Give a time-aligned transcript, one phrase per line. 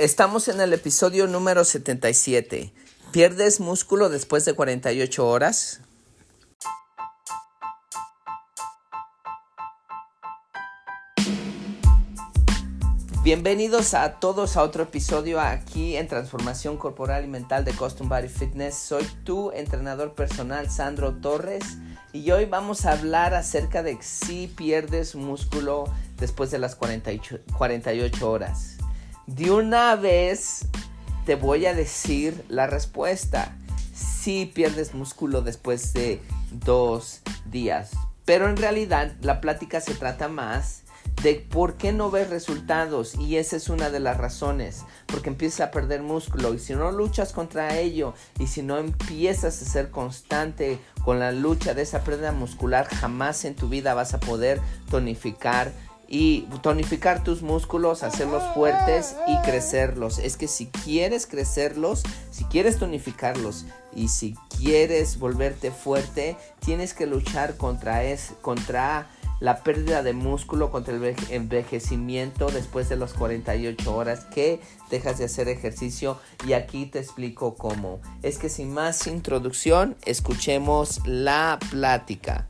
[0.00, 2.72] Estamos en el episodio número 77.
[3.12, 5.82] ¿Pierdes músculo después de 48 horas?
[13.22, 18.28] Bienvenidos a todos a otro episodio aquí en Transformación Corporal y Mental de Custom Body
[18.28, 18.76] Fitness.
[18.76, 21.76] Soy tu entrenador personal, Sandro Torres,
[22.14, 25.84] y hoy vamos a hablar acerca de si pierdes músculo
[26.16, 28.79] después de las 48, 48 horas.
[29.36, 30.66] De una vez
[31.24, 33.56] te voy a decir la respuesta.
[33.94, 37.92] Si pierdes músculo después de dos días.
[38.24, 40.82] Pero en realidad la plática se trata más
[41.22, 45.60] de por qué no ves resultados y esa es una de las razones porque empiezas
[45.60, 49.90] a perder músculo y si no luchas contra ello y si no empiezas a ser
[49.90, 54.60] constante con la lucha de esa pérdida muscular jamás en tu vida vas a poder
[54.90, 55.72] tonificar
[56.10, 60.18] y tonificar tus músculos, hacerlos fuertes y crecerlos.
[60.18, 62.02] Es que si quieres crecerlos,
[62.32, 69.08] si quieres tonificarlos y si quieres volverte fuerte, tienes que luchar contra, es, contra
[69.38, 75.26] la pérdida de músculo, contra el envejecimiento después de las 48 horas que dejas de
[75.26, 76.18] hacer ejercicio.
[76.44, 78.00] Y aquí te explico cómo.
[78.22, 82.49] Es que sin más introducción, escuchemos la plática.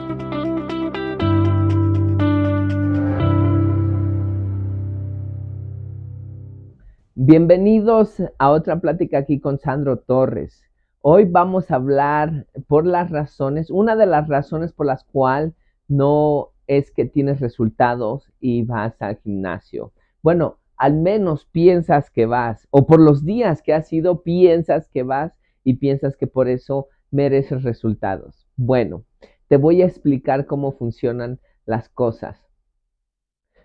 [7.23, 10.63] Bienvenidos a otra plática aquí con Sandro Torres.
[11.01, 15.53] Hoy vamos a hablar por las razones, una de las razones por las cuales
[15.87, 19.93] no es que tienes resultados y vas al gimnasio.
[20.23, 25.03] Bueno, al menos piensas que vas, o por los días que has ido, piensas que
[25.03, 25.31] vas
[25.63, 28.47] y piensas que por eso mereces resultados.
[28.55, 29.05] Bueno,
[29.47, 32.43] te voy a explicar cómo funcionan las cosas.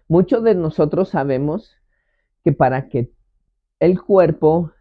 [0.09, 1.75] Muchos de nosotros sabemos
[2.45, 3.16] que para que
[3.81, 4.73] el cuerpo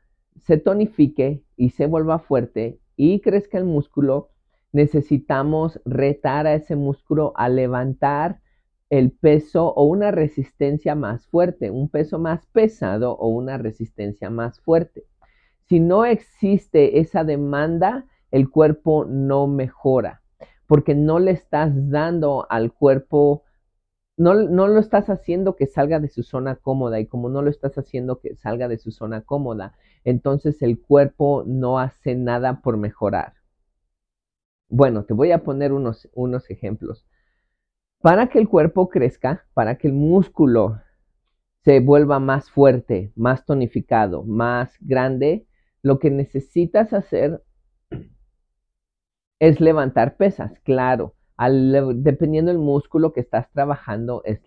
[0.44, 4.29] se tonifique y se vuelva fuerte y crezca el músculo,
[4.72, 8.39] necesitamos retar a ese músculo a levantar
[8.89, 14.61] el peso o una resistencia más fuerte, un peso más pesado o una resistencia más
[14.61, 15.03] fuerte.
[15.67, 20.22] Si no existe esa demanda, el cuerpo no mejora,
[20.67, 23.44] porque no le estás dando al cuerpo
[24.18, 24.34] no,
[24.68, 28.20] lo estás haciendo que salga de su zona cómoda y como no lo estás haciendo
[28.20, 33.34] que salga de su zona cómoda, entonces el cuerpo no hace nada por mejorar.
[34.70, 37.06] Bueno, te voy a poner unos, unos ejemplos.
[38.02, 40.82] Para que el cuerpo crezca, para que el músculo
[41.64, 45.47] se vuelva más fuerte, más tonificado, más grande,
[45.82, 47.44] lo que necesitas hacer
[49.40, 54.41] es levantar pesas, claro dependiendo del músculo que estás trabajando, es,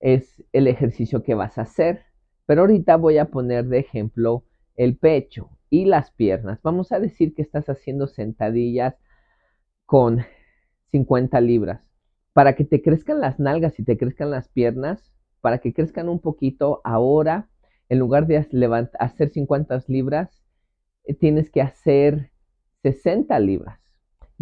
[0.00, 2.02] es el ejercicio que vas a hacer.
[2.46, 4.44] Pero ahorita voy a poner de ejemplo
[4.76, 6.60] el pecho y las piernas.
[6.62, 8.94] Vamos a decir que estás haciendo sentadillas
[9.86, 10.24] con
[10.90, 11.80] 50 libras.
[12.32, 16.20] Para que te crezcan las nalgas y te crezcan las piernas, para que crezcan un
[16.20, 17.48] poquito, ahora,
[17.88, 18.38] en lugar de
[18.98, 20.42] hacer 50 libras,
[21.04, 22.30] eh, tienes que hacer
[22.82, 23.83] 60 libras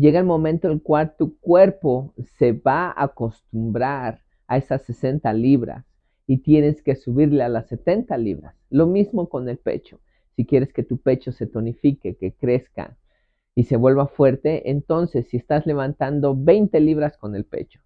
[0.02, 5.32] llega el momento en el cual tu cuerpo se va a acostumbrar a esas 60
[5.32, 5.84] libras
[6.26, 8.56] y tienes que subirle a las 70 libras.
[8.68, 10.00] Lo mismo con el pecho.
[10.34, 12.98] Si quieres que tu pecho se tonifique, que crezca
[13.54, 17.80] y se vuelva fuerte, entonces si estás levantando 20 libras con el pecho,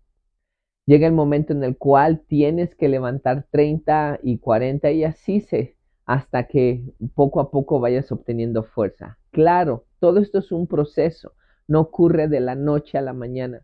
[0.87, 5.77] llega el momento en el cual tienes que levantar 30 y 40 y así se
[6.07, 6.83] hasta que
[7.15, 9.19] poco a poco vayas obteniendo fuerza.
[9.33, 11.33] Claro, todo esto es un proceso
[11.69, 13.63] no ocurre de la noche a la mañana,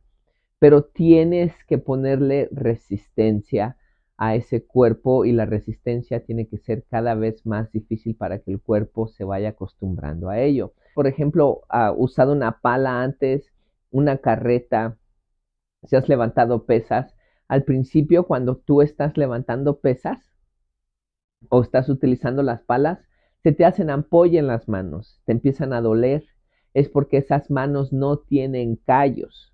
[0.59, 3.77] pero tienes que ponerle resistencia
[4.17, 8.53] a ese cuerpo y la resistencia tiene que ser cada vez más difícil para que
[8.53, 10.75] el cuerpo se vaya acostumbrando a ello.
[10.95, 13.53] Por ejemplo, uh, usado una pala antes,
[13.91, 14.97] una carreta,
[15.85, 17.17] si has levantado pesas,
[17.49, 20.19] al principio cuando tú estás levantando pesas
[21.49, 23.01] o estás utilizando las palas,
[23.43, 26.25] se te hacen ampolla en las manos, te empiezan a doler,
[26.75, 29.53] es porque esas manos no tienen callos.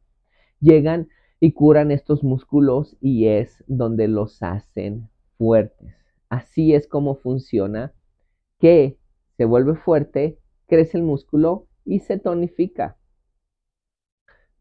[0.59, 1.09] Llegan
[1.39, 5.95] y curan estos músculos y es donde los hacen fuertes.
[6.29, 7.93] Así es como funciona,
[8.59, 8.97] que
[9.35, 12.97] se vuelve fuerte crece el músculo y se tonifica.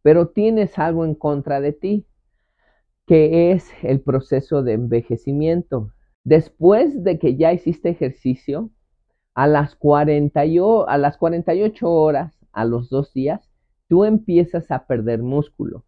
[0.02, 2.06] Pero tienes algo en contra de ti,
[3.06, 5.92] que es el proceso de envejecimiento.
[6.24, 8.70] Después de que ya hiciste ejercicio,
[9.34, 10.42] a las, 40
[10.86, 13.50] a las 48 horas, a los dos días,
[13.88, 15.84] tú empiezas a perder músculo.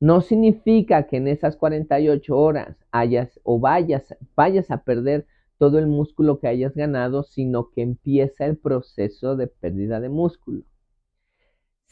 [0.00, 5.26] No significa que en esas 48 horas hayas o vayas, vayas a perder
[5.58, 10.64] todo el músculo que hayas ganado, sino que empieza el proceso de pérdida de músculo.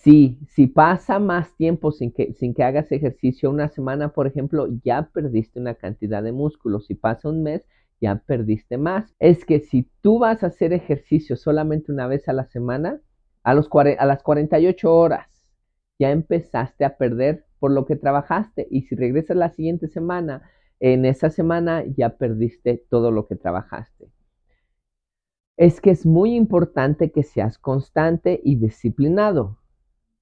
[0.05, 4.69] Si, si pasa más tiempo sin que, sin que hagas ejercicio, una semana, por ejemplo,
[4.85, 6.81] ya perdiste una cantidad de músculo.
[6.81, 7.67] Si pasa un mes,
[8.03, 9.15] ya perdiste más.
[9.19, 13.01] Es que si tú vas a hacer ejercicio solamente una vez a la semana,
[13.45, 15.27] a, los, a las 48 horas,
[15.99, 18.69] ya empezaste a perder por lo que trabajaste.
[18.71, 20.43] Y si regresas la siguiente semana
[20.81, 24.11] en esa semana ya perdiste todo lo que trabajaste.
[25.57, 29.64] Es que es muy importante que seas constante y disciplinado,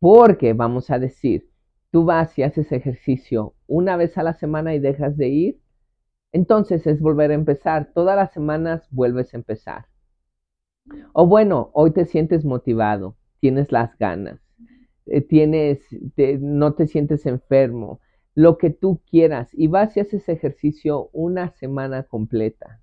[0.02, 1.48] porque vamos a decir,
[1.92, 5.60] tú vas y haces ejercicio una vez a la semana y dejas de ir,
[6.32, 7.92] entonces es volver a empezar.
[7.94, 9.86] Todas las semanas vuelves a empezar.
[11.12, 14.40] O bueno, hoy te sientes motivado, tienes las ganas,
[15.06, 15.86] eh, tienes,
[16.40, 18.00] no te sientes enfermo,
[18.34, 22.80] lo que tú quieras y vas y haces ejercicio una semana completa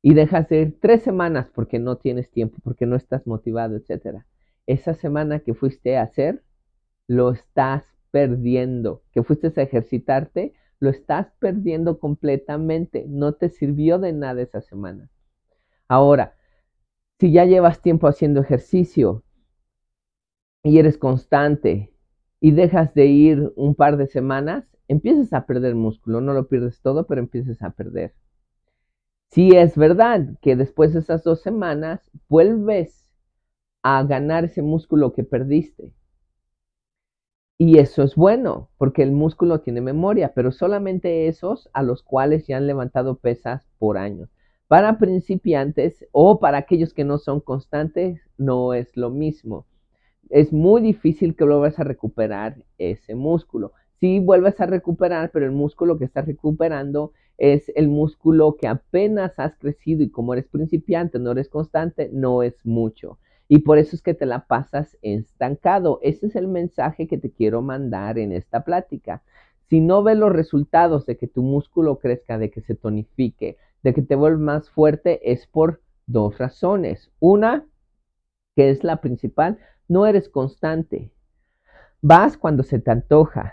[0.00, 4.24] y dejas de ir tres semanas porque no tienes tiempo, porque no estás motivado, etc.
[4.66, 6.42] Esa semana que fuiste a hacer,
[7.08, 9.02] lo estás perdiendo.
[9.12, 13.04] Que fuiste a ejercitarte, lo estás perdiendo completamente.
[13.08, 15.10] No te sirvió de nada esa semana.
[15.88, 16.34] Ahora,
[17.18, 19.24] si ya llevas tiempo haciendo ejercicio
[20.62, 21.92] y eres constante
[22.40, 26.20] y dejas de ir un par de semanas, empiezas a perder músculo.
[26.20, 28.14] No lo pierdes todo, pero empiezas a perder.
[29.30, 33.01] Si es verdad que después de esas dos semanas vuelves
[33.82, 35.92] a ganar ese músculo que perdiste.
[37.58, 42.46] Y eso es bueno, porque el músculo tiene memoria, pero solamente esos a los cuales
[42.46, 44.28] ya han levantado pesas por años.
[44.68, 49.66] Para principiantes o para aquellos que no son constantes, no es lo mismo
[50.32, 53.72] es muy difícil que vuelvas a recuperar ese músculo.
[54.00, 59.38] Sí vuelves a recuperar, pero el músculo que estás recuperando es el músculo que apenas
[59.38, 63.18] has crecido y como eres principiante, no eres constante, no es mucho.
[63.54, 65.98] Y por eso es que te la pasas estancado.
[66.00, 69.22] Ese es el mensaje que te quiero mandar en esta plática.
[69.68, 73.92] Si no ves los resultados de que tu músculo crezca, de que se tonifique, de
[73.92, 77.10] que te vuelvas más fuerte, es por dos razones.
[77.20, 77.66] Una,
[78.56, 81.12] que es la principal, no eres constante.
[82.00, 83.52] Vas cuando se te antoja,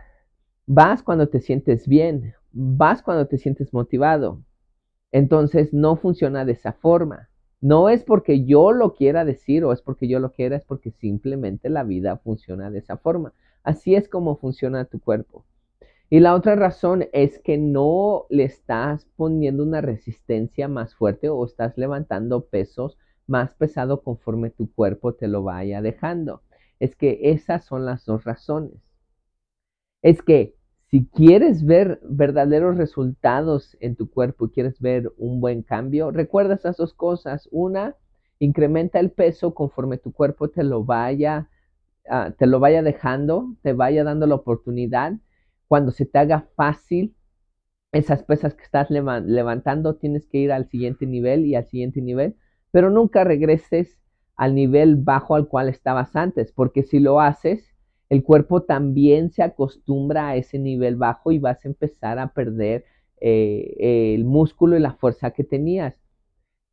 [0.66, 4.46] vas cuando te sientes bien, vas cuando te sientes motivado.
[5.12, 7.29] Entonces no funciona de esa forma.
[7.62, 10.92] No es porque yo lo quiera decir o es porque yo lo quiera, es porque
[10.92, 13.34] simplemente la vida funciona de esa forma.
[13.64, 15.46] Así es como funciona tu cuerpo.
[16.10, 21.46] Y la otra razón es que no le estás poniendo una resistencia más fuerte o
[21.46, 22.98] estás levantando pesos
[23.28, 26.42] más pesado conforme tu cuerpo te lo vaya dejando.
[26.80, 28.82] Es que esas son las dos razones.
[30.02, 30.56] Es que
[30.90, 36.56] si quieres ver verdaderos resultados en tu cuerpo y quieres ver un buen cambio, recuerda
[36.56, 37.48] esas dos cosas.
[37.52, 37.96] Una,
[38.40, 41.48] incrementa el peso conforme tu cuerpo te lo vaya,
[42.10, 45.14] ah, te lo vaya dejando, te vaya dando la oportunidad.
[45.68, 47.16] Cuando se te haga fácil
[47.92, 52.36] esas pesas que estás levantando, tienes que ir al siguiente nivel y al siguiente nivel,
[52.72, 54.00] pero nunca regreses
[54.36, 57.69] al nivel bajo al cual estabas antes, porque si lo haces,
[58.10, 62.86] el cuerpo también se acostumbra a ese nivel bajo y vas a empezar a perder
[63.22, 65.96] eh, el músculo y la fuerza que tenías.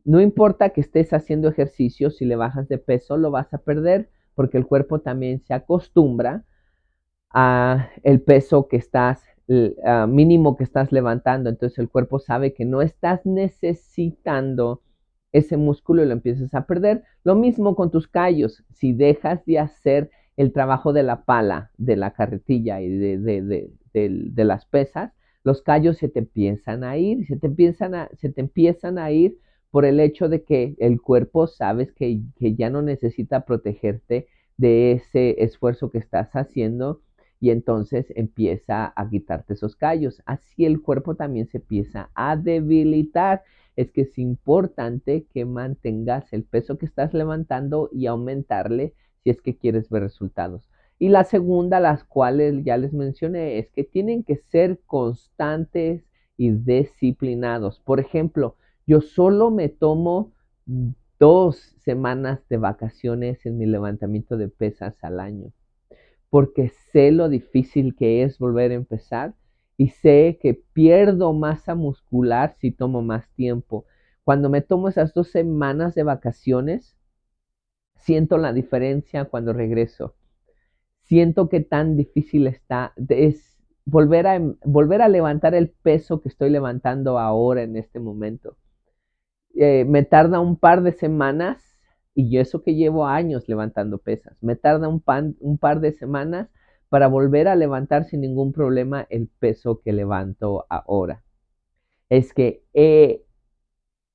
[0.05, 4.09] No importa que estés haciendo ejercicio, si le bajas de peso lo vas a perder
[4.35, 6.45] porque el cuerpo también se acostumbra
[7.31, 9.23] a el peso que estás
[10.09, 11.51] mínimo que estás levantando.
[11.51, 14.83] Entonces el cuerpo sabe que no estás necesitando
[15.33, 17.05] ese músculo y lo empiezas a perder.
[17.25, 18.65] Lo mismo con tus callos.
[18.73, 24.67] Si dejas de hacer el trabajo de la pala, de la carretilla y de, las
[24.67, 25.13] pesas,
[25.45, 29.11] los callos se te empiezan a ir, se te empiezan a, se te empiezan a
[29.11, 29.39] ir
[29.71, 34.27] por el hecho de que el cuerpo sabes que, que ya no necesita protegerte
[34.57, 37.01] de ese esfuerzo que estás haciendo
[37.41, 40.23] y entonces empieza a quitarte esos callos.
[40.27, 43.43] Así el cuerpo también se empieza a debilitar.
[43.77, 48.95] Es que es importante que mantengas el peso que estás levantando y aumentarle
[49.27, 50.71] si es que quieres ver resultados.
[51.01, 56.05] Y la segunda, las cuales ya les mencioné, es que tienen que ser constantes
[56.37, 57.81] y disciplinados.
[57.81, 58.55] Por ejemplo,
[58.87, 60.33] yo solo me tomo
[61.19, 65.51] dos semanas de vacaciones en mi levantamiento de pesas al año,
[66.31, 69.35] porque sé lo difícil que es volver a empezar
[69.77, 73.87] y sé que pierdo masa muscular si tomo más tiempo.
[74.23, 76.97] Cuando me tomo esas dos semanas de vacaciones,
[78.07, 80.15] Siento la diferencia cuando regreso.
[81.03, 82.93] Siento que tan difícil está.
[83.09, 88.57] Es volver a, volver a levantar el peso que estoy levantando ahora en este momento.
[89.57, 91.81] Eh, me tarda un par de semanas
[92.15, 94.41] y yo eso que llevo años levantando pesas.
[94.41, 95.03] Me tarda un,
[95.41, 96.49] un par de semanas
[96.89, 101.25] para volver a levantar sin ningún problema el peso que levanto ahora.
[102.09, 103.26] Es que he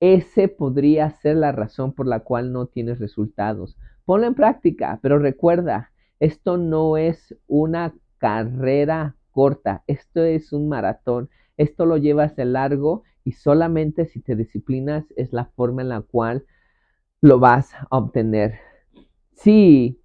[0.01, 3.77] ese podría ser la razón por la cual no tienes resultados.
[4.03, 11.29] Ponlo en práctica, pero recuerda, esto no es una carrera corta, esto es un maratón,
[11.55, 16.01] esto lo llevas de largo y solamente si te disciplinas es la forma en la
[16.01, 16.46] cual
[17.22, 18.55] lo vas a obtener.
[19.34, 20.01] Si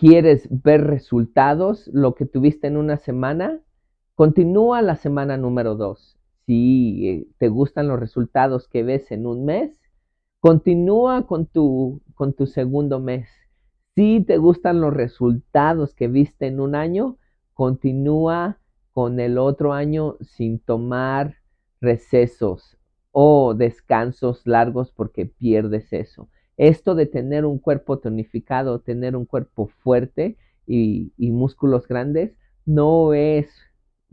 [0.00, 3.60] quieres ver resultados, lo que tuviste en una semana,
[4.14, 6.17] continúa la semana número dos
[6.48, 9.78] si eh, te gustan los resultados que ves en un mes,
[10.40, 13.28] continúa con tu, con tu segundo mes.
[13.94, 17.18] Si te gustan los resultados que viste en un año,
[17.52, 18.58] continúa
[18.94, 21.34] con el otro año sin tomar
[21.82, 22.78] recesos
[23.12, 26.30] o descansos largos porque pierdes eso.
[26.56, 33.12] Esto de tener un cuerpo tonificado, tener un cuerpo fuerte y, y músculos grandes, no
[33.12, 33.50] es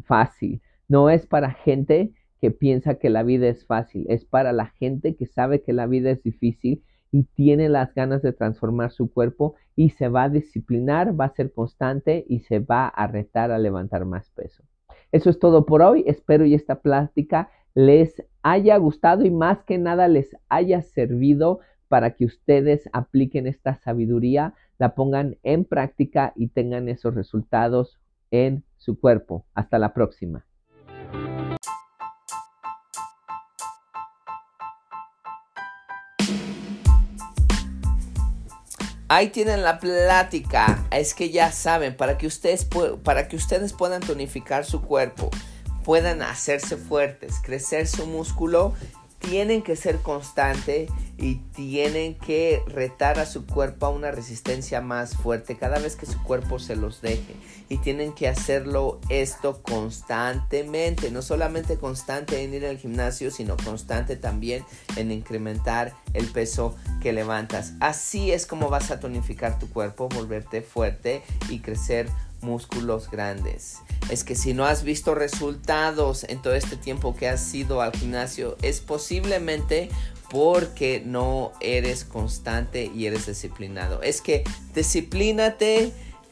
[0.03, 0.61] fácil.
[0.87, 2.13] No es para gente
[2.45, 5.87] que piensa que la vida es fácil, es para la gente que sabe que la
[5.87, 10.29] vida es difícil y tiene las ganas de transformar su cuerpo y se va a
[10.29, 14.63] disciplinar, va a ser constante y se va a retar a levantar más peso.
[15.11, 16.03] Eso es todo por hoy.
[16.05, 22.11] Espero y esta plática les haya gustado y más que nada les haya servido para
[22.11, 27.99] que ustedes apliquen esta sabiduría, la pongan en práctica y tengan esos resultados
[28.29, 29.47] en su cuerpo.
[29.55, 30.45] Hasta la próxima.
[39.07, 40.83] Ahí tienen la plática.
[40.91, 42.67] Es que ya saben, para que ustedes,
[43.03, 45.29] para que ustedes puedan tonificar su cuerpo,
[45.83, 48.73] puedan hacerse fuertes, crecer su músculo,
[49.19, 55.15] tienen que ser constantes y tienen que retar a su cuerpo a una resistencia más
[55.15, 57.35] fuerte cada vez que su cuerpo se los deje.
[57.69, 64.15] Y tienen que hacerlo esto constantemente, no solamente constante en ir al gimnasio, sino constante
[64.17, 64.63] también
[64.97, 67.73] en incrementar el peso que levantas.
[67.79, 72.07] Así es como vas a tonificar tu cuerpo, volverte fuerte y crecer
[72.41, 73.77] músculos grandes.
[74.09, 77.91] Es que si no has visto resultados en todo este tiempo que has ido al
[77.91, 79.89] gimnasio, es posiblemente
[80.29, 84.01] porque no eres constante y eres disciplinado.
[84.01, 85.91] Es que disciplínate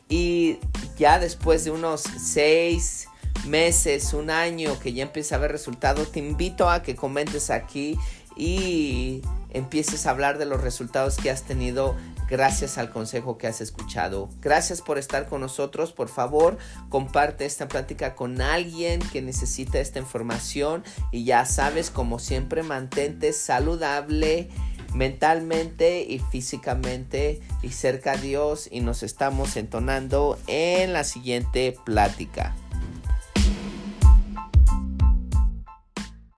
[0.09, 0.59] y
[0.97, 3.07] ya después de unos seis
[3.45, 7.97] meses, un año que ya empieza a ver resultados, te invito a que comentes aquí
[8.35, 11.95] y empieces a hablar de los resultados que has tenido
[12.29, 14.29] gracias al consejo que has escuchado.
[14.41, 15.93] Gracias por estar con nosotros.
[15.93, 16.57] Por favor,
[16.89, 23.33] comparte esta plática con alguien que necesita esta información y ya sabes, como siempre, mantente
[23.33, 24.49] saludable
[24.93, 32.55] mentalmente y físicamente y cerca a Dios y nos estamos entonando en la siguiente plática.